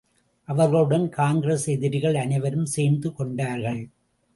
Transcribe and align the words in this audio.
அவர்களுடன் 0.47 1.09
காங்கிரஸ் 1.09 1.67
எதிரிகள் 1.67 2.15
அனைவரும் 2.15 2.65
சேர்ந்து 2.65 3.13
கொண்டார்கள். 3.13 3.89